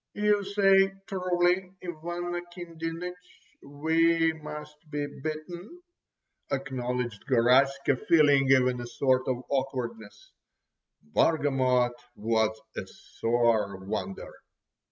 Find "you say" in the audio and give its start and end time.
0.15-0.95